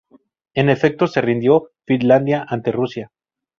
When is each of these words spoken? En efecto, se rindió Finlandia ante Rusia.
En 0.55 0.69
efecto, 0.69 1.05
se 1.05 1.21
rindió 1.21 1.69
Finlandia 1.85 2.43
ante 2.49 2.71
Rusia. 2.71 3.11